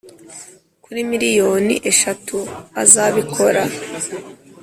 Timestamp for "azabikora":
2.81-3.63